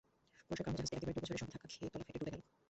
[0.45, 2.43] কুয়াশার কারণে জাহাজটি একটি ডুবোচরের সঙ্গে ধাক্কা খেয়ে তলা ফেটে ডুবে যায়।